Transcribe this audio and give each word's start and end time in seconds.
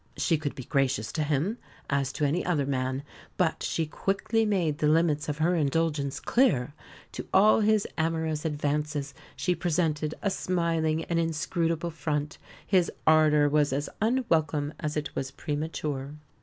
She 0.17 0.39
could 0.39 0.55
be 0.55 0.63
gracious 0.63 1.11
to 1.11 1.21
him, 1.21 1.59
as 1.87 2.11
to 2.13 2.25
any 2.25 2.43
other 2.43 2.65
man; 2.65 3.03
but 3.37 3.61
she 3.61 3.85
quickly 3.85 4.47
made 4.47 4.79
the 4.79 4.87
limits 4.87 5.29
of 5.29 5.37
her 5.37 5.55
indulgence 5.55 6.19
clear. 6.19 6.73
To 7.11 7.27
all 7.31 7.59
his 7.59 7.87
amorous 7.99 8.43
advances 8.43 9.13
she 9.35 9.53
presented 9.53 10.15
a 10.23 10.31
smiling 10.31 11.03
and 11.03 11.19
inscrutable 11.19 11.91
front; 11.91 12.39
his 12.65 12.91
ardour 13.05 13.47
was 13.47 13.71
as 13.71 13.89
unwelcome 14.01 14.73
as 14.79 14.97
it 14.97 15.15
was 15.15 15.29
premature. 15.29 16.15